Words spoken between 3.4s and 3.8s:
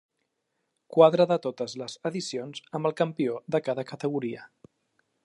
de